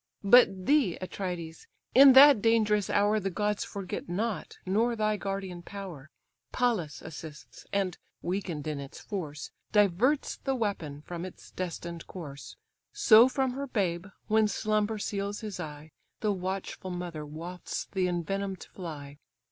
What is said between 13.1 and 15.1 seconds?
from her babe, when slumber